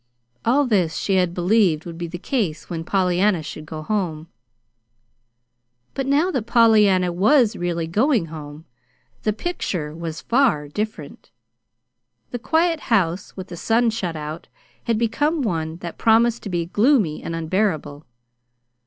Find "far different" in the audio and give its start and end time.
10.19-11.29